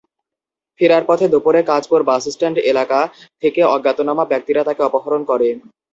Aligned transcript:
ফেরার 0.79 1.03
পথে 1.07 1.25
দুপুরে 1.33 1.59
কাঁচপুর 1.69 2.01
বাসস্ট্যান্ড 2.09 2.57
এলাকা 2.71 2.99
থেকে 3.43 3.61
অজ্ঞাতনামা 3.73 4.23
ব্যক্তিরা 4.31 4.61
তাঁকে 4.67 4.81
অপহরণ 4.85 5.21
করে। 5.25 5.47